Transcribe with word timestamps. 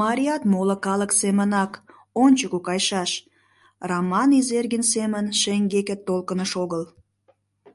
Марият, 0.00 0.42
моло 0.52 0.76
калык 0.86 1.10
семынак, 1.20 1.72
ончыко 2.24 2.58
кайышаш, 2.66 3.12
Раман 3.88 4.30
Изергин 4.40 4.82
семын 4.92 5.26
шеҥгеке 5.40 5.96
толкыныш 6.06 6.52
огыл...» 6.62 6.82